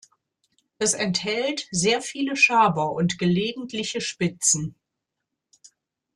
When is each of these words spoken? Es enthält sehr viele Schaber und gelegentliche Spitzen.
Es 0.79 0.95
enthält 0.95 1.67
sehr 1.69 2.01
viele 2.01 2.35
Schaber 2.35 2.91
und 2.93 3.19
gelegentliche 3.19 4.01
Spitzen. 4.01 4.73